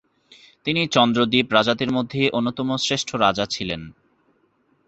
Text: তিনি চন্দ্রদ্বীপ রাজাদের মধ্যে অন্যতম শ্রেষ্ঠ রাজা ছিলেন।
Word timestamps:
তিনি 0.65 0.81
চন্দ্রদ্বীপ 0.87 1.47
রাজাদের 1.53 1.89
মধ্যে 1.91 2.21
অন্যতম 2.29 2.69
শ্রেষ্ঠ 2.77 3.09
রাজা 3.15 3.45
ছিলেন। 3.45 3.81